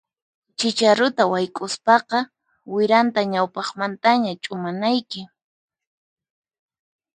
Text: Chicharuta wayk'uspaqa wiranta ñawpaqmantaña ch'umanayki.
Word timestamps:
Chicharuta 0.57 1.23
wayk'uspaqa 1.31 2.19
wiranta 2.73 3.21
ñawpaqmantaña 3.33 4.31
ch'umanayki. 4.43 5.21